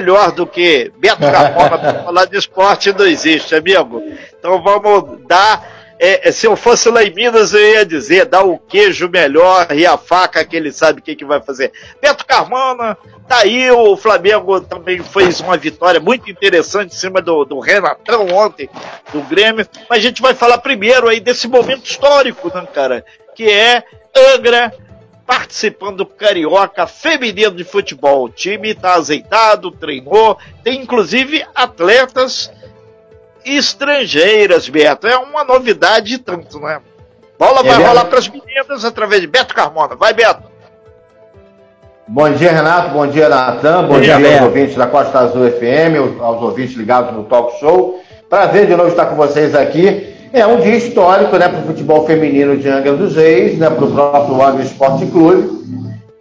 melhor 0.00 0.32
do 0.32 0.46
que 0.46 0.90
Beto 0.96 1.20
Carmona 1.20 1.78
para 1.78 1.94
falar 2.04 2.24
de 2.24 2.36
esporte 2.36 2.92
não 2.92 3.06
existe, 3.06 3.54
amigo. 3.54 4.02
Então 4.38 4.62
vamos 4.62 5.26
dar. 5.26 5.78
É, 6.02 6.30
é, 6.30 6.32
se 6.32 6.46
eu 6.46 6.56
fosse 6.56 6.88
lá 6.88 7.04
em 7.04 7.12
Minas, 7.12 7.52
eu 7.52 7.60
ia 7.60 7.84
dizer, 7.84 8.24
dá 8.24 8.42
o 8.42 8.58
queijo 8.58 9.06
melhor 9.10 9.66
e 9.70 9.84
a 9.84 9.98
faca 9.98 10.42
que 10.42 10.56
ele 10.56 10.72
sabe 10.72 11.00
o 11.00 11.02
que, 11.02 11.14
que 11.14 11.26
vai 11.26 11.42
fazer. 11.42 11.72
Beto 12.00 12.24
Carmona, 12.24 12.96
tá 13.28 13.40
aí, 13.40 13.70
o 13.70 13.94
Flamengo 13.98 14.62
também 14.62 15.02
fez 15.02 15.40
uma 15.40 15.58
vitória 15.58 16.00
muito 16.00 16.30
interessante 16.30 16.94
em 16.94 16.98
cima 16.98 17.20
do, 17.20 17.44
do 17.44 17.60
Renatão 17.60 18.28
ontem, 18.28 18.70
do 19.12 19.20
Grêmio. 19.24 19.68
Mas 19.90 19.98
a 19.98 20.02
gente 20.02 20.22
vai 20.22 20.32
falar 20.32 20.56
primeiro 20.58 21.06
aí 21.06 21.20
desse 21.20 21.46
momento 21.46 21.84
histórico, 21.84 22.50
né, 22.54 22.66
cara? 22.72 23.04
Que 23.34 23.50
é 23.50 23.84
Angra 24.34 24.72
participando 25.30 25.98
do 25.98 26.06
Carioca 26.06 26.88
Feminino 26.88 27.52
de 27.52 27.62
Futebol. 27.62 28.24
O 28.24 28.28
time 28.28 28.70
está 28.70 28.94
azeitado, 28.94 29.70
treinou, 29.70 30.36
tem 30.64 30.80
inclusive 30.80 31.46
atletas 31.54 32.50
estrangeiras, 33.44 34.68
Beto. 34.68 35.06
É 35.06 35.16
uma 35.16 35.44
novidade 35.44 36.18
tanto, 36.18 36.58
né? 36.58 36.80
Bola 37.38 37.62
vai 37.62 37.80
rolar 37.80 38.06
para 38.06 38.18
as 38.18 38.28
meninas 38.28 38.84
através 38.84 39.20
de 39.20 39.28
Beto 39.28 39.54
Carmona. 39.54 39.94
Vai, 39.94 40.12
Beto. 40.12 40.50
Bom 42.08 42.28
dia, 42.32 42.50
Renato. 42.50 42.88
Bom 42.88 43.06
dia, 43.06 43.28
Natan. 43.28 43.82
Bom, 43.82 43.94
Bom 43.94 44.00
dia, 44.00 44.16
dia 44.16 44.40
aos 44.40 44.48
ouvintes 44.48 44.74
da 44.74 44.88
Costa 44.88 45.20
Azul 45.20 45.48
FM, 45.48 46.20
aos 46.20 46.42
ouvintes 46.42 46.74
ligados 46.74 47.14
no 47.14 47.22
Talk 47.22 47.56
Show. 47.60 48.02
Prazer 48.28 48.66
de 48.66 48.74
novo 48.74 48.88
estar 48.88 49.06
com 49.06 49.14
vocês 49.14 49.54
aqui. 49.54 50.09
É 50.32 50.46
um 50.46 50.60
dia 50.60 50.76
histórico 50.76 51.36
né, 51.36 51.48
para 51.48 51.58
o 51.58 51.62
futebol 51.64 52.06
feminino 52.06 52.56
de 52.56 52.68
Angra 52.68 52.92
dos 52.92 53.16
Reis, 53.16 53.58
né, 53.58 53.68
para 53.68 53.84
o 53.84 53.90
próprio 53.90 54.40
Angra 54.40 54.62
Esporte 54.62 55.04
Clube, 55.06 55.60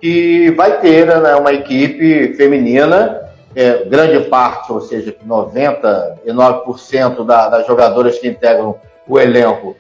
que 0.02 0.50
vai 0.58 0.80
ter 0.80 1.06
né, 1.06 1.36
uma 1.36 1.54
equipe 1.54 2.34
feminina, 2.34 3.22
é, 3.56 3.86
grande 3.86 4.22
parte, 4.22 4.72
ou 4.72 4.82
seja, 4.82 5.16
99% 5.28 7.24
da, 7.24 7.50
das 7.50 7.68
jogadoras 7.68 8.18
que 8.18 8.28
integram 8.28 8.76
o 9.08 9.20
elenco, 9.20 9.76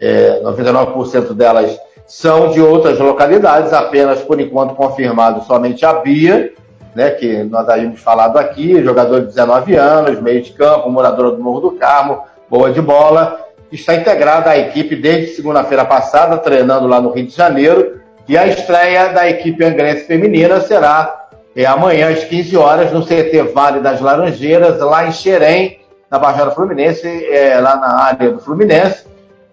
é, 0.00 0.40
99% 0.42 1.34
delas 1.34 1.78
são 2.06 2.52
de 2.52 2.62
outras 2.62 2.98
localidades, 2.98 3.74
apenas 3.74 4.22
por 4.22 4.40
enquanto 4.40 4.74
confirmado 4.74 5.44
somente 5.44 5.84
a 5.84 5.92
Bia, 5.92 6.54
né, 6.94 7.10
que 7.10 7.44
nós 7.44 7.68
havíamos 7.68 8.00
falado 8.00 8.38
aqui, 8.38 8.82
jogador 8.82 9.20
de 9.20 9.26
19 9.26 9.74
anos, 9.74 10.20
meio 10.22 10.40
de 10.40 10.52
campo, 10.52 10.88
moradora 10.88 11.32
do 11.32 11.42
Morro 11.42 11.60
do 11.60 11.72
Carmo, 11.72 12.22
boa 12.48 12.70
de 12.70 12.80
bola, 12.80 13.43
está 13.74 13.94
integrada 13.94 14.50
à 14.50 14.58
equipe 14.58 14.94
desde 14.96 15.34
segunda-feira 15.34 15.84
passada, 15.84 16.38
treinando 16.38 16.86
lá 16.86 17.00
no 17.00 17.10
Rio 17.10 17.26
de 17.26 17.34
Janeiro. 17.34 18.00
E 18.28 18.38
a 18.38 18.46
estreia 18.46 19.08
da 19.08 19.28
equipe 19.28 19.64
angrense 19.64 20.04
feminina 20.04 20.60
será 20.60 21.26
é, 21.54 21.66
amanhã 21.66 22.10
às 22.10 22.24
15 22.24 22.56
horas 22.56 22.92
no 22.92 23.04
CT 23.04 23.52
Vale 23.54 23.80
das 23.80 24.00
Laranjeiras, 24.00 24.80
lá 24.80 25.06
em 25.06 25.12
Xerém, 25.12 25.80
na 26.10 26.18
Baixada 26.18 26.50
Fluminense, 26.52 27.06
é, 27.06 27.58
lá 27.60 27.76
na 27.76 28.02
área 28.02 28.30
do 28.30 28.40
Fluminense. 28.40 29.06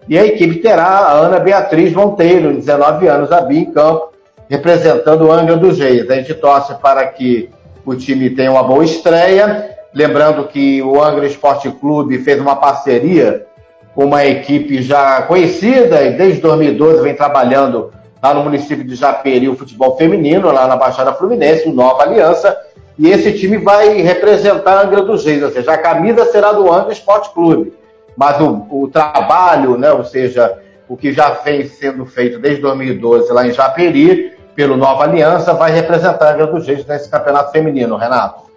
E 0.08 0.18
a 0.18 0.24
equipe 0.24 0.56
terá 0.56 0.84
a 0.84 1.12
Ana 1.12 1.38
Beatriz 1.38 1.92
Monteiro, 1.92 2.54
19 2.54 3.06
anos, 3.06 3.30
a 3.30 3.40
Bia 3.40 3.60
em 3.60 3.72
campo, 3.72 4.12
representando 4.48 5.26
o 5.26 5.32
Angra 5.32 5.56
dos 5.56 5.78
Reis. 5.78 6.10
A 6.10 6.14
gente 6.14 6.34
torce 6.34 6.74
para 6.74 7.06
que 7.06 7.50
o 7.84 7.94
time 7.94 8.30
tenha 8.30 8.50
uma 8.50 8.62
boa 8.62 8.84
estreia. 8.84 9.70
Lembrando 9.94 10.48
que 10.48 10.82
o 10.82 11.02
Angra 11.02 11.26
Esporte 11.26 11.70
Clube 11.70 12.18
fez 12.18 12.40
uma 12.40 12.56
parceria 12.56 13.46
uma 13.94 14.24
equipe 14.24 14.82
já 14.82 15.22
conhecida 15.22 16.02
e 16.02 16.12
desde 16.12 16.40
2012 16.40 17.02
vem 17.02 17.14
trabalhando 17.14 17.92
lá 18.22 18.32
no 18.32 18.44
município 18.44 18.84
de 18.84 18.94
Japeri 18.94 19.48
o 19.48 19.56
futebol 19.56 19.96
feminino, 19.96 20.50
lá 20.50 20.66
na 20.66 20.76
Baixada 20.76 21.12
Fluminense, 21.12 21.68
o 21.68 21.72
Nova 21.72 22.04
Aliança, 22.04 22.56
e 22.98 23.08
esse 23.08 23.32
time 23.32 23.58
vai 23.58 24.00
representar 24.00 24.78
a 24.78 24.82
Angra 24.82 25.02
dos 25.02 25.24
Reis, 25.24 25.42
ou 25.42 25.50
seja, 25.50 25.72
a 25.72 25.78
camisa 25.78 26.24
será 26.26 26.52
do 26.52 26.72
Angra 26.72 26.92
Esporte 26.92 27.30
Clube, 27.30 27.72
mas 28.16 28.40
o, 28.40 28.66
o 28.70 28.88
trabalho, 28.88 29.76
né, 29.76 29.90
ou 29.92 30.04
seja, 30.04 30.58
o 30.88 30.96
que 30.96 31.12
já 31.12 31.30
vem 31.30 31.66
sendo 31.66 32.06
feito 32.06 32.38
desde 32.38 32.62
2012 32.62 33.32
lá 33.32 33.46
em 33.46 33.52
Japeri, 33.52 34.32
pelo 34.54 34.76
Nova 34.76 35.04
Aliança, 35.04 35.54
vai 35.54 35.72
representar 35.72 36.28
a 36.28 36.32
Angra 36.34 36.46
dos 36.46 36.66
Reis 36.66 36.86
nesse 36.86 37.10
campeonato 37.10 37.50
feminino, 37.50 37.96
Renato. 37.96 38.51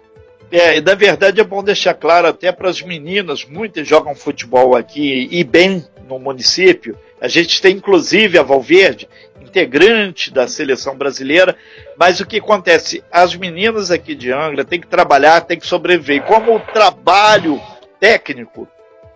É, 0.50 0.80
na 0.80 0.94
verdade 0.94 1.40
é 1.40 1.44
bom 1.44 1.62
deixar 1.62 1.94
claro 1.94 2.28
até 2.28 2.52
para 2.52 2.70
as 2.70 2.80
meninas, 2.80 3.44
muitas 3.44 3.86
jogam 3.86 4.14
futebol 4.14 4.76
aqui 4.76 5.28
e 5.30 5.42
bem 5.42 5.84
no 6.08 6.18
município. 6.18 6.96
A 7.20 7.26
gente 7.26 7.60
tem 7.60 7.76
inclusive 7.76 8.38
a 8.38 8.42
Valverde, 8.42 9.08
integrante 9.40 10.32
da 10.32 10.46
seleção 10.46 10.96
brasileira, 10.96 11.56
mas 11.96 12.20
o 12.20 12.26
que 12.26 12.38
acontece? 12.38 13.02
As 13.10 13.34
meninas 13.34 13.90
aqui 13.90 14.14
de 14.14 14.30
Angra 14.30 14.64
têm 14.64 14.80
que 14.80 14.86
trabalhar, 14.86 15.40
têm 15.40 15.58
que 15.58 15.66
sobreviver. 15.66 16.22
Como 16.22 16.54
o 16.54 16.60
trabalho 16.60 17.60
técnico 17.98 18.68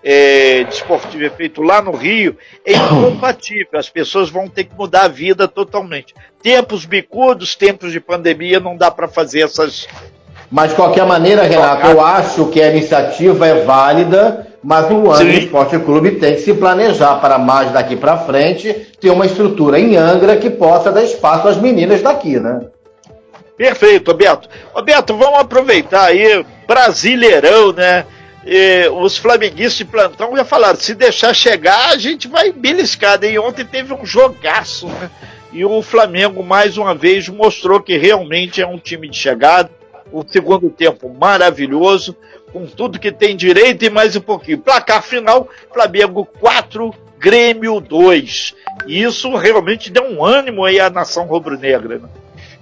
é, 0.02 0.64
desportivo 0.64 1.24
é 1.24 1.30
feito 1.30 1.62
lá 1.62 1.82
no 1.82 1.92
Rio 1.92 2.36
é 2.64 2.72
incompatível. 2.72 3.78
As 3.78 3.90
pessoas 3.90 4.30
vão 4.30 4.48
ter 4.48 4.64
que 4.64 4.74
mudar 4.74 5.04
a 5.04 5.08
vida 5.08 5.46
totalmente. 5.46 6.14
Tempos 6.42 6.84
bicudos, 6.86 7.54
tempos 7.54 7.92
de 7.92 8.00
pandemia, 8.00 8.58
não 8.58 8.76
dá 8.76 8.90
para 8.90 9.06
fazer 9.06 9.42
essas 9.42 9.86
mas, 10.50 10.70
de 10.70 10.76
qualquer 10.76 11.06
maneira, 11.06 11.44
Renato, 11.44 11.86
eu 11.86 12.00
acho 12.00 12.46
que 12.46 12.60
a 12.60 12.70
iniciativa 12.70 13.46
é 13.46 13.62
válida, 13.62 14.48
mas 14.62 14.90
o 14.90 15.10
Angra 15.10 15.38
Esporte 15.38 15.78
Clube 15.78 16.12
tem 16.12 16.34
que 16.34 16.40
se 16.40 16.52
planejar 16.52 17.14
para 17.16 17.38
mais 17.38 17.70
daqui 17.70 17.94
para 17.94 18.18
frente 18.18 18.72
ter 19.00 19.10
uma 19.10 19.26
estrutura 19.26 19.78
em 19.78 19.96
Angra 19.96 20.36
que 20.36 20.50
possa 20.50 20.90
dar 20.90 21.04
espaço 21.04 21.46
às 21.46 21.56
meninas 21.56 22.02
daqui, 22.02 22.40
né? 22.40 22.62
Perfeito, 23.56 24.12
Beto. 24.12 24.48
Beto, 24.84 25.16
vamos 25.16 25.38
aproveitar 25.38 26.06
aí, 26.06 26.44
Brasileirão, 26.66 27.72
né? 27.72 28.04
E 28.44 28.88
os 28.88 29.16
flamenguistas 29.16 29.76
de 29.76 29.84
plantão 29.84 30.34
já 30.36 30.44
falaram, 30.44 30.80
se 30.80 30.94
deixar 30.94 31.32
chegar, 31.32 31.90
a 31.90 31.96
gente 31.96 32.26
vai 32.26 32.50
beliscada. 32.50 33.26
E 33.26 33.38
ontem 33.38 33.64
teve 33.64 33.94
um 33.94 34.04
jogaço, 34.04 34.88
né? 34.88 35.10
E 35.52 35.64
o 35.64 35.80
Flamengo, 35.82 36.42
mais 36.42 36.76
uma 36.76 36.94
vez, 36.94 37.28
mostrou 37.28 37.80
que 37.80 37.96
realmente 37.96 38.60
é 38.62 38.66
um 38.66 38.78
time 38.78 39.08
de 39.08 39.16
chegada 39.16 39.70
o 40.12 40.24
segundo 40.26 40.70
tempo 40.70 41.08
maravilhoso, 41.08 42.16
com 42.52 42.66
tudo 42.66 42.98
que 42.98 43.12
tem 43.12 43.36
direito 43.36 43.84
e 43.84 43.90
mais 43.90 44.16
um 44.16 44.20
pouquinho. 44.20 44.58
Placar 44.58 45.02
final: 45.02 45.48
Flamengo 45.72 46.26
4, 46.40 46.92
Grêmio 47.18 47.80
2. 47.80 48.54
E 48.86 49.02
isso 49.02 49.34
realmente 49.36 49.90
deu 49.90 50.04
um 50.04 50.24
ânimo 50.24 50.64
aí 50.64 50.80
à 50.80 50.90
nação 50.90 51.26
rubro-negra. 51.26 51.98
Né? 51.98 52.08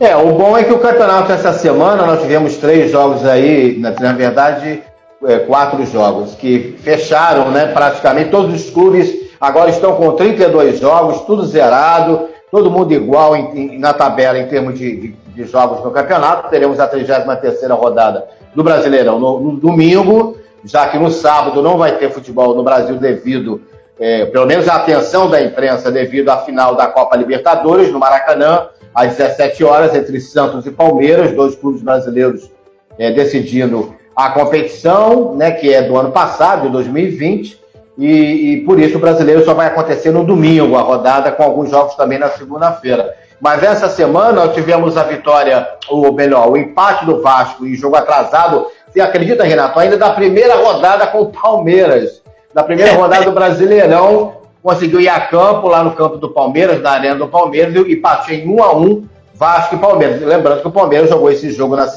É, 0.01 0.17
o 0.17 0.33
bom 0.33 0.57
é 0.57 0.65
que 0.65 0.73
o 0.73 0.79
campeonato 0.79 1.33
essa 1.33 1.53
semana 1.53 2.07
nós 2.07 2.21
tivemos 2.21 2.57
três 2.57 2.91
jogos 2.91 3.25
aí, 3.25 3.79
na, 3.79 3.91
na 3.91 4.13
verdade, 4.13 4.83
é, 5.27 5.39
quatro 5.41 5.85
jogos 5.87 6.35
que 6.35 6.77
fecharam, 6.83 7.51
né? 7.51 7.67
Praticamente 7.67 8.31
todos 8.31 8.55
os 8.55 8.71
clubes 8.71 9.13
agora 9.41 9.71
estão 9.71 9.97
com 9.97 10.13
32 10.13 10.79
jogos, 10.79 11.23
tudo 11.23 11.45
zerado, 11.47 12.29
todo 12.51 12.71
mundo 12.71 12.93
igual 12.93 13.37
em, 13.37 13.75
em, 13.75 13.79
na 13.79 13.93
tabela 13.93 14.39
em 14.39 14.47
termos 14.47 14.79
de, 14.79 14.97
de 14.97 15.15
de 15.39 15.45
jogos 15.45 15.85
no 15.85 15.93
campeonato. 15.93 16.51
Teremos 16.51 16.81
a 16.81 16.89
33 16.89 17.71
rodada 17.71 18.27
do 18.55 18.65
Brasileirão 18.65 19.21
no, 19.21 19.41
no, 19.41 19.53
domingo, 19.53 20.37
já 20.65 20.89
que 20.89 20.99
no 20.99 21.11
sábado 21.11 21.63
não 21.63 21.79
vai 21.79 21.93
ter 21.97 22.11
futebol 22.11 22.57
no 22.57 22.65
Brasil 22.65 22.97
devido, 22.97 23.63
é, 24.01 24.27
pelo 24.27 24.47
menos 24.47 24.69
a 24.69 24.75
atenção 24.75 25.31
da 25.31 25.41
imprensa, 25.41 25.93
devido 25.93 26.29
à 26.31 26.39
final 26.39 26.75
da 26.75 26.89
Copa 26.89 27.17
Libertadores 27.17 27.93
no 27.93 28.01
Maracanã, 28.01 28.67
às 28.93 29.17
17 29.17 29.63
horas, 29.63 29.95
entre 29.95 30.21
Santos 30.21 30.67
e 30.67 30.73
Palmeiras, 30.73 31.33
dois 31.33 31.55
clubes 31.55 31.83
brasileiros 31.83 32.51
é, 32.99 33.13
decidindo 33.13 33.95
a 34.17 34.31
competição, 34.31 35.37
né, 35.37 35.53
que 35.53 35.73
é 35.73 35.83
do 35.83 35.97
ano 35.97 36.11
passado, 36.11 36.63
de 36.63 36.71
2020. 36.71 37.61
E, 37.97 38.07
e, 38.07 38.57
por 38.65 38.79
isso 38.79 38.97
o 38.97 39.01
brasileiro 39.01 39.45
só 39.45 39.55
vai 39.55 39.69
acontecer 39.69 40.11
no 40.11 40.25
domingo, 40.25 40.77
a 40.77 40.83
rodada, 40.83 41.31
com 41.33 41.43
alguns 41.43 41.71
jogos 41.71 41.95
também 41.95 42.19
na 42.19 42.29
segunda-feira. 42.29 43.15
Mas 43.41 43.63
essa 43.63 43.89
semana 43.89 44.33
nós 44.33 44.55
tivemos 44.55 44.97
a 44.97 45.05
vitória, 45.05 45.67
ou 45.89 46.13
melhor, 46.13 46.51
o 46.51 46.57
empate 46.57 47.05
do 47.05 47.23
Vasco 47.23 47.67
em 47.67 47.75
jogo 47.75 47.97
atrasado. 47.97 48.67
Você 48.89 49.01
acredita, 49.01 49.45
Renato? 49.45 49.79
Ainda 49.79 49.97
da 49.97 50.11
primeira 50.11 50.57
rodada 50.57 51.07
com 51.07 51.21
o 51.21 51.33
Palmeiras. 51.33 52.21
Da 52.53 52.65
primeira 52.65 52.93
rodada 52.99 53.25
do 53.25 53.33
Brasileirão, 53.33 54.39
conseguiu 54.63 55.01
ir 55.01 55.09
a 55.09 55.21
campo, 55.21 55.69
lá 55.69 55.85
no 55.85 55.93
campo 55.93 56.17
do 56.17 56.31
Palmeiras, 56.31 56.83
na 56.83 56.91
arena 56.91 57.15
do 57.15 57.29
Palmeiras, 57.29 57.75
e 57.75 57.93
empatou 57.93 58.35
em 58.35 58.49
1 58.49 58.63
a 58.63 58.77
1 58.77 59.09
Vasco 59.35 59.77
e 59.77 59.79
Palmeiras. 59.79 60.21
Lembrando 60.21 60.61
que 60.61 60.69
o 60.69 60.73
Palmeiras 60.73 61.09
jogou 61.09 61.31
esse 61.31 61.53
jogo 61.53 61.77
na, 61.77 61.89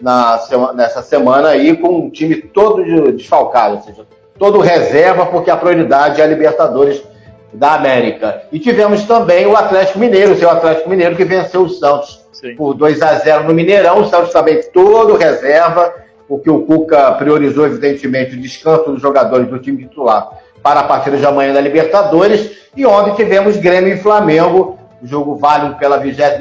na, 0.00 0.72
nessa 0.74 1.02
semana 1.02 1.48
aí 1.48 1.76
com 1.76 2.06
um 2.06 2.10
time 2.10 2.36
todo 2.36 2.82
desfalcado, 3.12 3.76
ou 3.76 3.82
seja, 3.82 4.06
todo 4.38 4.60
reserva, 4.60 5.26
porque 5.26 5.50
a 5.50 5.56
prioridade 5.56 6.22
é 6.22 6.24
a 6.24 6.26
Libertadores 6.26 7.02
da 7.52 7.74
América. 7.74 8.42
E 8.52 8.58
tivemos 8.58 9.04
também 9.04 9.46
o 9.46 9.56
Atlético 9.56 9.98
Mineiro, 9.98 10.32
o 10.32 10.36
seu 10.36 10.50
Atlético 10.50 10.90
Mineiro, 10.90 11.16
que 11.16 11.24
venceu 11.24 11.62
o 11.62 11.68
Santos 11.68 12.24
Sim. 12.32 12.54
por 12.54 12.74
2 12.74 13.00
a 13.02 13.14
0 13.14 13.44
no 13.44 13.54
Mineirão. 13.54 14.00
O 14.00 14.08
Santos 14.08 14.32
também 14.32 14.60
todo 14.72 15.16
reserva, 15.16 15.94
porque 16.28 16.50
o 16.50 16.62
Cuca 16.62 17.12
priorizou, 17.12 17.66
evidentemente, 17.66 18.34
o 18.34 18.40
descanso 18.40 18.90
dos 18.90 19.00
jogadores 19.00 19.48
do 19.48 19.58
time 19.58 19.78
titular 19.78 20.28
para 20.62 20.80
a 20.80 20.84
partida 20.84 21.16
de 21.16 21.24
amanhã 21.24 21.52
da 21.52 21.60
Libertadores. 21.60 22.50
E 22.76 22.84
ontem 22.84 23.14
tivemos 23.14 23.56
Grêmio 23.56 23.94
e 23.94 23.98
Flamengo, 23.98 24.78
jogo 25.02 25.36
válido 25.36 25.76
pela 25.76 25.96
23 25.96 26.38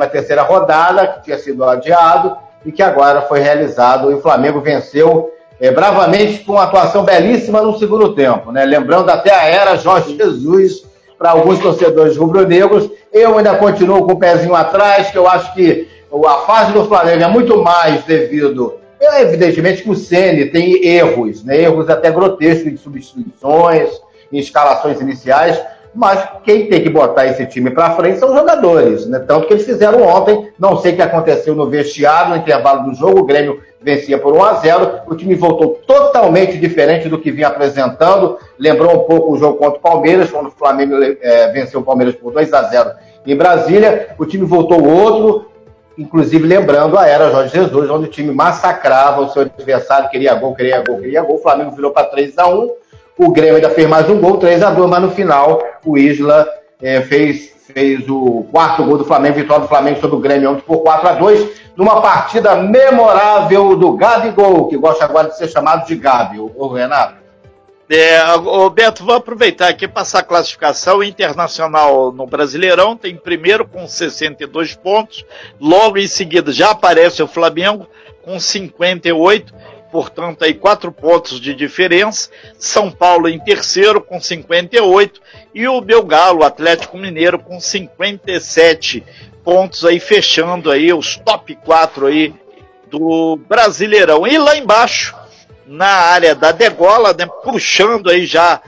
rodada, 0.48 1.08
que 1.08 1.24
tinha 1.26 1.38
sido 1.38 1.64
adiado. 1.64 2.38
e 2.66 2.72
que 2.72 2.82
agora 2.82 3.22
foi 3.22 3.40
realizado 3.40 4.10
e 4.10 4.16
o 4.16 4.22
Flamengo 4.22 4.60
venceu 4.60 5.32
é, 5.60 5.70
bravamente 5.70 6.40
com 6.44 6.54
uma 6.54 6.64
atuação 6.64 7.04
belíssima 7.04 7.62
no 7.62 7.78
segundo 7.78 8.16
tempo, 8.16 8.52
né? 8.52 8.66
Lembrando 8.66 9.10
até 9.10 9.32
a 9.32 9.46
era 9.46 9.78
Jorge 9.78 10.18
Jesus 10.18 10.84
para 11.18 11.32
alguns 11.32 11.60
torcedores 11.60 12.18
rubro-negros. 12.18 12.90
Eu 13.12 13.38
ainda 13.38 13.56
continuo 13.56 14.06
com 14.06 14.14
o 14.14 14.20
pezinho 14.20 14.56
atrás, 14.56 15.10
que 15.10 15.18
eu 15.18 15.28
acho 15.28 15.54
que 15.54 15.88
a 16.26 16.38
fase 16.46 16.72
do 16.72 16.86
Flamengo 16.86 17.24
é 17.24 17.28
muito 17.28 17.62
mais 17.62 18.04
devido, 18.04 18.76
é, 19.00 19.22
evidentemente, 19.22 19.84
que 19.84 19.90
o 19.90 19.96
Ceni 19.96 20.46
tem 20.48 20.86
erros, 20.86 21.44
né? 21.44 21.62
erros 21.62 21.90
até 21.90 22.10
grotescos 22.12 22.72
de 22.72 22.78
substituições, 22.78 23.90
em 24.32 24.40
escalações 24.40 25.00
iniciais, 25.02 25.62
mas 25.96 26.28
quem 26.44 26.68
tem 26.68 26.84
que 26.84 26.90
botar 26.90 27.26
esse 27.26 27.46
time 27.46 27.72
para 27.72 27.96
frente 27.96 28.20
são 28.20 28.30
os 28.30 28.36
jogadores, 28.36 29.08
né? 29.08 29.20
Tanto 29.20 29.48
que 29.48 29.54
eles 29.54 29.66
fizeram 29.66 30.02
ontem, 30.04 30.50
não 30.60 30.78
sei 30.78 30.92
o 30.92 30.96
que 30.98 31.02
aconteceu 31.02 31.56
no 31.56 31.70
vestiário, 31.70 32.32
no 32.32 32.38
intervalo 32.38 32.90
do 32.90 32.94
jogo, 32.94 33.22
o 33.22 33.26
Grêmio 33.26 33.62
vencia 33.82 34.18
por 34.18 34.34
1 34.34 34.44
a 34.44 34.54
0 34.56 34.92
o 35.08 35.16
time 35.16 35.36
voltou 35.36 35.80
totalmente 35.88 36.58
diferente 36.58 37.08
do 37.08 37.20
que 37.20 37.32
vinha 37.32 37.48
apresentando, 37.48 38.38
lembrou 38.60 38.94
um 38.94 39.04
pouco 39.08 39.34
o 39.34 39.38
jogo 39.38 39.58
contra 39.58 39.78
o 39.78 39.82
Palmeiras, 39.82 40.32
quando 40.32 40.48
o 40.48 40.52
Flamengo 40.52 40.96
é, 41.02 41.52
venceu 41.52 41.80
o 41.80 41.84
Palmeiras 41.84 42.16
por 42.16 42.34
2 42.34 42.52
a 42.52 42.64
0 42.64 42.92
em 43.26 43.36
Brasília, 43.36 44.10
o 44.18 44.26
time 44.26 44.46
voltou 44.46 44.84
outro, 44.86 45.50
inclusive 45.98 46.46
lembrando 46.46 46.98
a 46.98 47.08
era 47.08 47.32
Jorge 47.32 47.54
Jesus, 47.54 47.90
onde 47.90 48.06
o 48.06 48.12
time 48.12 48.34
massacrava 48.34 49.22
o 49.22 49.30
seu 49.30 49.44
adversário, 49.44 50.10
queria 50.10 50.34
gol, 50.36 50.54
queria 50.54 50.84
gol, 50.84 50.98
queria 50.98 51.22
gol, 51.22 51.36
o 51.36 51.42
Flamengo 51.42 51.72
virou 51.72 51.92
para 51.92 52.08
3 52.08 52.38
a 52.38 52.48
1 52.50 52.70
o 53.18 53.32
Grêmio 53.32 53.56
ainda 53.56 53.70
fez 53.70 53.88
mais 53.88 54.10
um 54.10 54.20
gol, 54.20 54.38
3 54.38 54.64
a 54.64 54.72
2 54.72 54.90
mas 54.90 55.02
no 55.02 55.12
final 55.12 55.62
o 55.86 55.98
Isla 55.98 56.48
é, 56.82 57.02
fez, 57.02 57.54
fez 57.74 58.08
o 58.10 58.46
quarto 58.52 58.84
gol 58.84 58.98
do 58.98 59.06
Flamengo, 59.06 59.36
vitória 59.36 59.64
do 59.64 59.70
Flamengo 59.70 60.00
sobre 60.00 60.16
o 60.16 60.20
Grêmio 60.20 60.52
ontem 60.52 60.64
por 60.66 60.80
4 60.80 61.08
a 61.08 61.14
2 61.14 61.66
numa 61.76 62.02
partida 62.02 62.56
memorável 62.56 63.76
do 63.76 63.94
Gabigol, 63.94 64.68
que 64.68 64.78
gosta 64.78 65.06
agora 65.06 65.30
de 65.30 65.38
ser 65.38 65.50
chamado 65.50 65.86
de 65.86 65.96
Gabi, 65.96 66.40
o 66.40 66.68
Renato. 66.68 67.26
É, 67.88 68.20
o 68.34 68.68
Beto, 68.70 69.06
vou 69.06 69.14
aproveitar 69.14 69.68
aqui 69.68 69.88
passar 69.88 70.20
a 70.20 70.24
classificação 70.24 71.04
internacional 71.04 72.12
no 72.12 72.26
Brasileirão. 72.26 72.98
Tem 72.98 73.16
primeiro 73.16 73.68
com 73.68 73.88
62 73.88 74.76
pontos. 74.76 75.24
Logo 75.62 75.98
em 75.98 76.08
seguida 76.08 76.52
já 76.52 76.72
aparece 76.72 77.22
o 77.22 77.28
Flamengo 77.28 77.88
com 78.24 78.40
58 78.40 79.54
portanto, 79.96 80.44
aí 80.44 80.54
quatro 80.54 80.92
pontos 80.92 81.40
de 81.40 81.56
diferença. 81.56 82.30
São 82.60 82.92
Paulo 82.92 83.30
em 83.30 83.40
terceiro 83.40 84.02
com 84.02 84.20
58 84.20 85.22
e 85.54 85.66
o 85.70 85.80
Belgalo, 85.80 86.44
Atlético 86.44 86.98
Mineiro, 86.98 87.40
com 87.40 87.62
57 87.62 89.02
pontos 89.42 89.86
aí, 89.86 89.98
fechando 89.98 90.70
aí 90.70 90.92
os 90.92 91.16
top 91.16 91.56
4 91.64 92.08
aí 92.08 92.34
do 92.92 93.40
Brasileirão. 93.48 94.28
E 94.28 94.38
lá 94.38 94.58
embaixo, 94.58 95.16
na 95.66 95.88
área 95.88 96.36
da 96.36 96.52
degola, 96.52 97.16
né, 97.18 97.26
puxando 97.42 98.10
aí 98.10 98.26
já, 98.26 98.62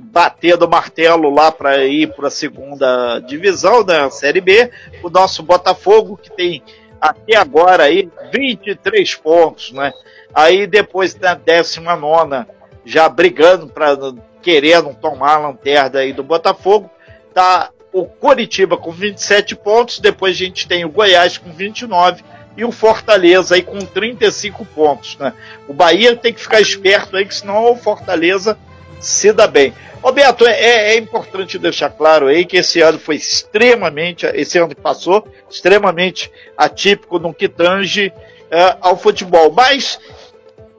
batendo 0.00 0.64
o 0.64 0.70
martelo 0.70 1.28
lá 1.28 1.52
para 1.52 1.84
ir 1.84 2.14
para 2.14 2.28
a 2.28 2.30
segunda 2.30 3.18
divisão 3.18 3.84
da 3.84 4.08
Série 4.08 4.40
B, 4.40 4.70
o 5.02 5.10
nosso 5.10 5.42
Botafogo, 5.42 6.16
que 6.16 6.34
tem 6.34 6.62
até 7.02 7.36
agora 7.36 7.82
aí 7.82 8.08
23 8.32 9.16
pontos, 9.16 9.72
né? 9.72 9.92
Aí 10.32 10.68
depois 10.68 11.12
da 11.14 11.34
19 11.34 12.46
já 12.84 13.08
brigando 13.08 13.66
para 13.66 13.96
querendo 14.40 14.94
tomar 14.94 15.34
a 15.34 15.38
lanterna 15.38 15.98
aí 15.98 16.12
do 16.12 16.22
Botafogo, 16.22 16.88
tá 17.34 17.70
o 17.92 18.06
Coritiba 18.06 18.76
com 18.76 18.92
27 18.92 19.56
pontos, 19.56 19.98
depois 19.98 20.36
a 20.36 20.38
gente 20.38 20.68
tem 20.68 20.84
o 20.84 20.88
Goiás 20.88 21.36
com 21.36 21.52
29 21.52 22.22
e 22.56 22.64
o 22.64 22.70
Fortaleza 22.70 23.56
aí 23.56 23.62
com 23.62 23.78
35 23.78 24.64
pontos, 24.66 25.16
né? 25.18 25.32
O 25.66 25.74
Bahia 25.74 26.14
tem 26.16 26.32
que 26.32 26.40
ficar 26.40 26.60
esperto 26.60 27.16
aí, 27.16 27.26
que 27.26 27.34
senão 27.34 27.72
o 27.72 27.76
Fortaleza 27.76 28.56
se 29.02 29.32
dá 29.32 29.46
bem. 29.46 29.74
Roberto, 30.00 30.46
é, 30.46 30.52
é, 30.52 30.94
é, 30.94 30.96
importante 30.96 31.58
deixar 31.58 31.90
claro 31.90 32.26
aí 32.26 32.44
que 32.44 32.56
esse 32.56 32.80
ano 32.80 32.98
foi 32.98 33.16
extremamente, 33.16 34.26
esse 34.34 34.58
ano 34.58 34.68
que 34.68 34.74
passou, 34.74 35.26
extremamente 35.50 36.30
atípico 36.56 37.18
no 37.18 37.34
que 37.34 37.48
tange 37.48 38.12
é, 38.50 38.76
ao 38.80 38.96
futebol. 38.96 39.52
Mas 39.52 39.98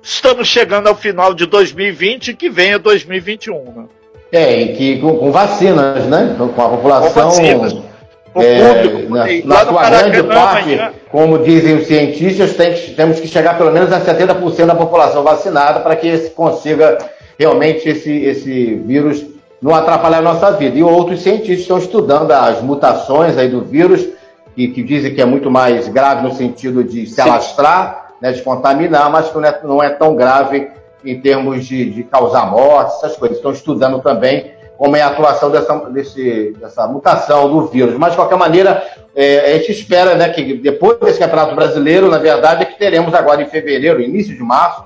estamos 0.02 0.48
chegando 0.48 0.88
ao 0.88 0.96
final 0.96 1.34
de 1.34 1.46
2020 1.46 2.34
que 2.34 2.50
vem 2.50 2.74
a 2.74 2.78
2021. 2.78 3.64
Né? 3.64 3.86
É, 4.31 4.62
e 4.62 4.75
que 4.75 5.00
com, 5.00 5.18
com, 5.18 5.31
vacinas, 5.31 6.06
né? 6.06 6.36
Com 6.38 6.62
a 6.62 6.70
população. 6.70 7.31
Com. 7.31 8.42
É, 8.42 8.84
público, 8.84 9.14
na, 9.14 9.25
na 9.46 9.66
sua 9.66 9.90
grande 9.92 10.24
parte, 10.24 10.81
como 11.12 11.38
dizem 11.38 11.75
os 11.75 11.86
cientistas, 11.86 12.56
tem, 12.56 12.74
temos 12.96 13.20
que 13.20 13.28
chegar 13.28 13.56
pelo 13.60 13.72
menos 13.72 13.94
a 13.94 14.02
70% 14.02 14.66
da 14.66 14.74
população 14.74 15.22
vacinada 15.22 15.81
para 15.81 15.96
que 15.96 16.18
se 16.18 16.31
consiga 16.31 16.98
realmente 17.38 17.88
esse, 17.89 18.12
esse 18.12 18.75
vírus 18.75 19.25
não 19.62 19.74
atrapalhar 19.74 20.19
a 20.19 20.21
nossa 20.21 20.51
vida. 20.51 20.77
E 20.77 20.83
outros 20.83 21.21
cientistas 21.21 21.59
estão 21.59 21.77
estudando 21.77 22.31
as 22.31 22.62
mutações 22.62 23.38
aí 23.38 23.47
do 23.47 23.62
vírus, 23.62 24.07
que, 24.56 24.68
que 24.68 24.83
dizem 24.83 25.13
que 25.13 25.21
é 25.21 25.25
muito 25.25 25.50
mais 25.50 25.88
grave 25.88 26.24
no 26.24 26.33
sentido 26.33 26.83
de 26.83 27.07
se 27.07 27.21
alastrar 27.21 28.03
né, 28.24 28.31
de 28.31 28.41
contaminar, 28.41 29.12
mas 29.12 29.27
que 29.27 29.35
não 29.35 29.45
é, 29.45 29.59
não 29.63 29.83
é 29.83 29.89
tão 29.89 30.15
grave 30.15 30.69
em 31.03 31.19
termos 31.19 31.65
de, 31.65 31.89
de, 31.91 32.03
causar 32.03 32.50
morte, 32.50 32.95
essas 32.95 33.18
coisas. 33.18 33.36
Estão 33.36 33.51
estudando 33.51 34.00
também 34.01 34.53
como 34.77 34.95
é 34.95 35.01
a 35.01 35.07
atuação 35.07 35.51
dessa, 35.51 35.75
desse, 35.89 36.56
dessa 36.57 36.88
mutação 36.88 37.50
do 37.50 37.68
vírus. 37.68 37.95
Mas, 37.95 38.12
de 38.12 38.15
qualquer 38.15 38.38
maneira, 38.38 38.81
é, 39.13 39.51
a 39.51 39.57
gente 39.57 39.74
espera 39.74 40.15
né, 40.15 40.29
que 40.29 40.53
depois 40.53 40.97
desse 41.00 41.19
Campeonato 41.19 41.53
Brasileiro, 41.53 42.09
na 42.09 42.18
verdade, 42.18 42.63
é 42.63 42.65
que 42.65 42.79
teremos 42.79 43.13
agora 43.13 43.41
em 43.41 43.47
fevereiro, 43.47 44.00
início 44.00 44.33
de 44.33 44.41
março, 44.41 44.86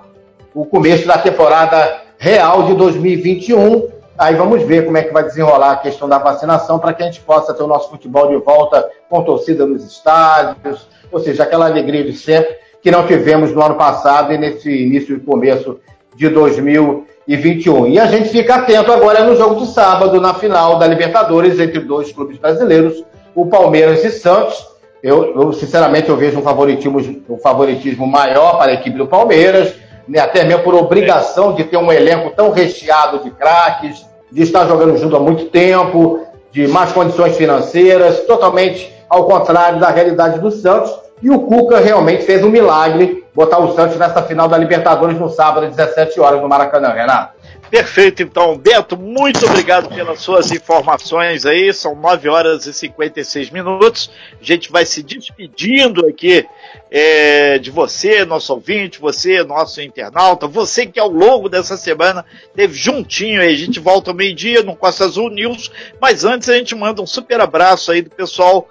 o 0.55 0.65
começo 0.65 1.07
da 1.07 1.19
temporada 1.19 2.06
real 2.17 2.63
de 2.63 2.73
2021. 2.75 3.87
Aí 4.17 4.35
vamos 4.35 4.63
ver 4.63 4.85
como 4.85 4.97
é 4.97 5.03
que 5.03 5.13
vai 5.13 5.23
desenrolar 5.23 5.73
a 5.73 5.77
questão 5.77 6.09
da 6.09 6.17
vacinação 6.17 6.79
para 6.79 6.93
que 6.93 7.03
a 7.03 7.05
gente 7.05 7.21
possa 7.21 7.53
ter 7.53 7.61
o 7.61 7.67
nosso 7.67 7.89
futebol 7.89 8.27
de 8.27 8.37
volta 8.37 8.89
com 9.09 9.23
torcida 9.23 9.65
nos 9.65 9.83
estádios, 9.83 10.87
ou 11.11 11.19
seja, 11.19 11.43
aquela 11.43 11.67
alegria 11.67 12.03
de 12.03 12.13
sempre 12.13 12.55
que 12.81 12.89
não 12.89 13.05
tivemos 13.05 13.53
no 13.53 13.61
ano 13.61 13.75
passado 13.75 14.33
e 14.33 14.37
nesse 14.37 14.69
início 14.69 15.15
e 15.15 15.19
começo 15.19 15.79
de 16.15 16.29
2021. 16.29 17.87
E 17.87 17.99
a 17.99 18.07
gente 18.07 18.29
fica 18.29 18.55
atento 18.55 18.91
agora 18.91 19.23
no 19.23 19.35
jogo 19.35 19.61
de 19.61 19.67
sábado, 19.67 20.19
na 20.19 20.33
final 20.33 20.79
da 20.79 20.87
Libertadores, 20.87 21.59
entre 21.59 21.79
dois 21.81 22.11
clubes 22.11 22.37
brasileiros, 22.37 23.03
o 23.35 23.45
Palmeiras 23.45 24.03
e 24.03 24.09
Santos. 24.09 24.65
Eu, 25.03 25.39
eu 25.39 25.53
sinceramente, 25.53 26.09
eu 26.09 26.17
vejo 26.17 26.39
um 26.39 26.41
favoritismo, 26.41 26.99
um 27.29 27.37
favoritismo 27.37 28.07
maior 28.07 28.57
para 28.57 28.71
a 28.71 28.75
equipe 28.75 28.97
do 28.97 29.05
Palmeiras, 29.05 29.75
né, 30.07 30.19
até 30.19 30.43
mesmo 30.43 30.63
por 30.63 30.73
obrigação 30.73 31.53
de 31.53 31.63
ter 31.63 31.77
um 31.77 31.91
elenco 31.91 32.31
tão 32.35 32.51
recheado 32.51 33.19
de 33.19 33.31
craques, 33.31 34.05
de 34.31 34.41
estar 34.41 34.65
jogando 34.67 34.97
junto 34.97 35.15
há 35.15 35.19
muito 35.19 35.45
tempo, 35.45 36.25
de 36.51 36.67
mais 36.67 36.91
condições 36.91 37.35
financeiras, 37.35 38.21
totalmente 38.21 38.93
ao 39.09 39.25
contrário 39.25 39.79
da 39.79 39.89
realidade 39.89 40.39
do 40.39 40.51
Santos 40.51 41.07
e 41.21 41.29
o 41.29 41.39
Cuca 41.41 41.79
realmente 41.79 42.23
fez 42.23 42.43
um 42.43 42.49
milagre 42.49 43.25
botar 43.33 43.59
o 43.59 43.73
Santos 43.73 43.97
nessa 43.97 44.21
final 44.23 44.47
da 44.47 44.57
Libertadores 44.57 45.19
no 45.19 45.29
sábado, 45.29 45.65
às 45.65 45.75
17 45.75 46.19
horas, 46.19 46.41
no 46.41 46.47
Maracanã, 46.47 46.89
Renato. 46.89 47.36
Perfeito, 47.69 48.23
então. 48.23 48.57
Beto, 48.57 48.97
muito 48.97 49.45
obrigado 49.45 49.93
pelas 49.93 50.19
suas 50.19 50.51
informações 50.51 51.45
aí. 51.45 51.73
São 51.73 51.95
9 51.95 52.29
horas 52.29 52.65
e 52.65 52.73
56 52.73 53.49
minutos. 53.49 54.09
A 54.39 54.43
gente 54.43 54.71
vai 54.71 54.85
se 54.85 55.03
despedindo 55.03 56.05
aqui 56.07 56.45
é, 56.89 57.59
de 57.59 57.69
você, 57.69 58.23
nosso 58.23 58.53
ouvinte, 58.53 58.99
você, 58.99 59.43
nosso 59.43 59.81
internauta, 59.81 60.47
você 60.47 60.85
que 60.85 60.99
ao 60.99 61.09
longo 61.09 61.49
dessa 61.49 61.75
semana 61.75 62.25
teve 62.55 62.73
juntinho 62.73 63.41
aí. 63.41 63.53
A 63.53 63.57
gente 63.57 63.79
volta 63.79 64.11
ao 64.11 64.15
meio-dia 64.15 64.63
no 64.63 64.75
Costa 64.75 65.05
Azul 65.05 65.29
News. 65.29 65.69
Mas 65.99 66.23
antes 66.23 66.47
a 66.47 66.55
gente 66.55 66.73
manda 66.73 67.01
um 67.01 67.07
super 67.07 67.41
abraço 67.41 67.91
aí 67.91 68.01
do 68.01 68.09
pessoal 68.09 68.69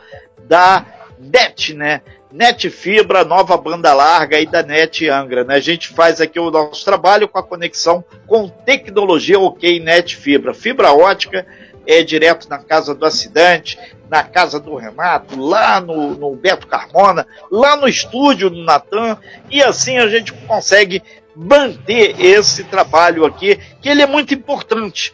da 0.49 0.87
NET, 1.19 1.75
né? 1.75 2.01
Net 2.33 2.69
Fibra, 2.71 3.25
nova 3.25 3.57
banda 3.57 3.95
larga 3.95 4.41
e 4.41 4.47
da 4.47 4.63
Net 4.63 5.09
Angra. 5.09 5.45
Né? 5.45 5.55
A 5.55 5.61
gente 5.61 5.89
faz 5.89 6.21
aqui 6.21 6.39
o 6.39 6.51
nosso 6.51 6.85
trabalho 6.85 7.29
com 7.29 7.39
a 7.39 7.43
conexão 7.43 8.05
com 8.27 8.49
tecnologia 8.49 9.39
OK 9.39 9.81
Net 9.81 10.17
Fibra. 10.17 10.53
Fibra 10.53 10.93
ótica 10.93 11.47
é 11.87 12.03
direto 12.03 12.49
na 12.49 12.59
casa 12.59 12.95
do 12.95 13.07
acidente, 13.07 13.79
na 14.11 14.23
casa 14.23 14.59
do 14.59 14.75
Renato, 14.75 15.41
lá 15.41 15.81
no, 15.81 16.15
no 16.15 16.35
Beto 16.35 16.67
Carmona, 16.67 17.27
lá 17.51 17.77
no 17.77 17.89
estúdio 17.89 18.51
do 18.51 18.63
Natan, 18.63 19.17
e 19.49 19.63
assim 19.63 19.99
a 19.99 20.09
gente 20.09 20.33
consegue 20.33 21.03
manter 21.35 22.21
esse 22.21 22.65
trabalho 22.65 23.25
aqui, 23.25 23.59
que 23.81 23.89
ele 23.89 24.03
é 24.03 24.07
muito 24.07 24.35
importante 24.35 25.13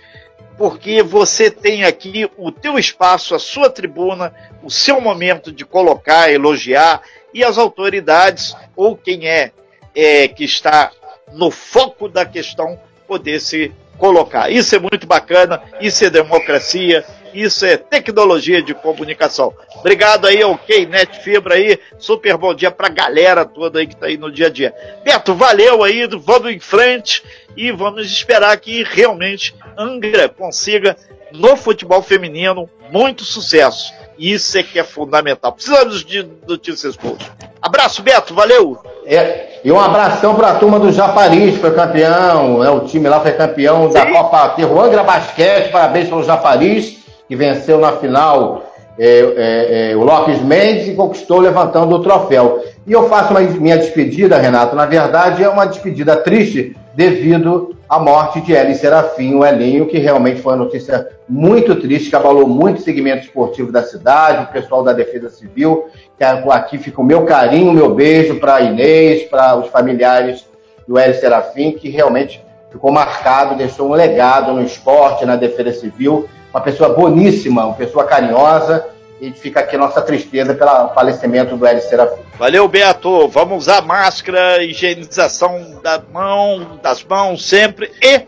porque 0.63 1.03
você 1.03 1.51
tem 1.51 1.83
aqui 1.83 2.31
o 2.39 2.53
teu 2.53 2.79
espaço, 2.79 3.35
a 3.35 3.39
sua 3.41 3.69
tribuna, 3.69 4.33
o 4.63 4.71
seu 4.71 5.01
momento 5.01 5.51
de 5.51 5.65
colocar, 5.65 6.31
elogiar 6.31 7.03
e 7.35 7.43
as 7.43 7.59
autoridades 7.59 8.55
ou 8.77 8.97
quem 8.97 9.27
é, 9.27 9.51
é 9.93 10.29
que 10.29 10.45
está 10.45 10.93
no 11.33 11.51
foco 11.51 12.09
da 12.09 12.25
questão 12.25 12.79
poder 13.09 13.41
se 13.41 13.73
colocar. 13.99 14.53
Isso 14.53 14.77
é 14.77 14.79
muito 14.79 15.05
bacana, 15.05 15.61
isso 15.81 16.05
é 16.05 16.11
democracia, 16.11 17.05
Isso 17.33 17.65
é 17.65 17.77
tecnologia 17.77 18.63
de 18.63 18.75
comunicação. 18.75 19.55
Obrigado 19.77 20.27
aí 20.27 20.43
ao 20.43 20.59
Net 20.89 21.21
Fibra 21.21 21.55
aí. 21.55 21.79
Super 21.99 22.37
bom 22.37 22.55
dia 22.55 22.71
pra 22.71 22.89
galera 22.89 23.45
toda 23.45 23.79
aí 23.79 23.87
que 23.87 23.97
tá 23.97 24.07
aí 24.07 24.17
no 24.17 24.31
dia 24.31 24.47
a 24.47 24.51
dia. 24.51 24.75
Beto, 25.03 25.35
valeu 25.35 25.83
aí. 25.83 26.07
Vamos 26.07 26.53
em 26.53 26.61
frente 26.61 27.23
e 27.57 27.73
vamos 27.73 28.07
esperar 28.11 28.57
que 28.59 28.83
realmente 28.83 29.55
Angra 29.77 30.29
consiga 30.29 30.97
no 31.33 31.57
futebol 31.57 32.03
feminino 32.03 32.69
muito 32.91 33.25
sucesso. 33.25 33.93
Isso 34.19 34.59
é 34.59 34.63
que 34.63 34.79
é 34.79 34.85
fundamental. 34.85 35.53
Precisamos 35.53 36.05
de 36.05 36.29
notícias 36.47 36.97
boas. 36.97 37.19
Abraço, 37.61 38.03
Beto, 38.03 38.35
valeu! 38.35 38.79
É, 39.07 39.61
e 39.65 39.73
um 39.73 39.81
abração 39.81 40.35
para 40.35 40.51
a 40.51 40.55
turma 40.57 40.79
do 40.79 40.93
Japariz, 40.93 41.57
foi 41.59 41.73
campeão, 41.73 42.59
né, 42.59 42.71
o 42.71 42.81
time 42.81 43.09
lá 43.09 43.21
foi 43.21 43.33
campeão 43.33 43.89
Sim. 43.89 43.95
da 43.95 44.07
Copa 44.07 44.51
Terroangra 44.51 45.03
Basquete, 45.03 45.71
parabéns 45.71 46.09
pelo 46.09 46.23
Japariz, 46.23 47.02
que 47.29 47.37
venceu 47.37 47.79
na 47.79 47.93
final 47.93 48.73
é, 48.99 49.07
é, 49.07 49.91
é, 49.93 49.97
o 49.97 50.05
Lopes 50.05 50.41
Mendes 50.43 50.89
e 50.89 50.95
conquistou 50.95 51.41
levantando 51.41 51.95
o 51.95 52.03
troféu. 52.03 52.63
E 52.87 52.93
eu 52.93 53.09
faço 53.09 53.31
uma, 53.31 53.41
minha 53.41 53.79
despedida, 53.79 54.37
Renato, 54.37 54.77
na 54.77 54.87
verdade 54.87 55.43
é 55.43 55.49
uma 55.49 55.65
despedida 55.65 56.17
triste 56.17 56.77
devido 56.95 57.75
à 57.89 57.99
morte 57.99 58.41
de 58.41 58.53
Eli 58.53 58.75
Serafim, 58.75 59.35
o 59.35 59.45
Elinho, 59.45 59.87
que 59.87 59.99
realmente 59.99 60.43
foi 60.43 60.53
uma 60.53 60.65
notícia 60.65 61.09
muito 61.29 61.75
triste, 61.77 62.11
que 62.11 62.17
abalou 62.17 62.47
muito 62.47 62.79
o 62.79 62.83
segmento 62.83 63.25
esportivo 63.25 63.73
da 63.73 63.83
cidade, 63.83 64.45
o 64.45 64.53
pessoal 64.53 64.83
da 64.83 64.93
Defesa 64.93 65.31
Civil, 65.31 65.87
que 66.19 66.25
aqui 66.25 66.79
fica 66.79 67.01
o 67.01 67.05
meu 67.05 67.25
carinho, 67.25 67.71
o 67.71 67.75
meu 67.75 67.95
beijo 67.95 68.39
para 68.41 68.61
Inês, 68.61 69.23
para 69.23 69.57
os 69.57 69.69
familiares 69.69 70.47
do 70.87 70.99
Eli 70.99 71.15
Serafim, 71.15 71.73
que 71.73 71.89
realmente 71.89 72.45
ficou 72.71 72.93
marcado, 72.93 73.57
deixou 73.57 73.89
um 73.89 73.93
legado 73.93 74.53
no 74.53 74.63
esporte, 74.63 75.25
na 75.25 75.37
Defesa 75.37 75.81
Civil, 75.81 76.29
uma 76.53 76.61
pessoa 76.61 76.91
boníssima, 76.91 77.65
uma 77.65 77.75
pessoa 77.75 78.05
carinhosa, 78.05 78.87
e 79.21 79.31
fica 79.31 79.61
aqui 79.61 79.77
nossa 79.77 80.03
tristeza 80.03 80.53
pelo 80.53 80.89
falecimento 80.91 81.57
do 81.57 81.65
Hélio 81.65 81.83
Serafim. 81.83 82.23
Valeu, 82.37 82.67
Beto. 82.67 83.29
Vamos 83.29 83.59
usar 83.59 83.81
máscara, 83.83 84.65
higienização 84.65 85.81
da 85.83 86.03
mão, 86.13 86.79
das 86.83 87.05
mãos 87.05 87.45
sempre 87.45 87.91
e 88.03 88.23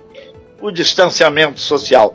o 0.60 0.70
distanciamento 0.70 1.58
social. 1.58 2.14